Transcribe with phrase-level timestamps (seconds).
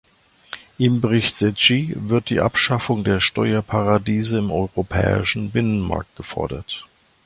[0.79, 6.87] Im Bericht Secchi wird die Abschaffung der Steuerparadiese im europäischen Binnenmarkt gefordert.